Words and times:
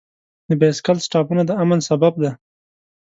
د 0.49 0.51
بایسکل 0.59 0.97
سټاپونه 1.05 1.41
د 1.45 1.51
امن 1.63 1.79
سبب 1.89 2.13
دی. 2.21 2.31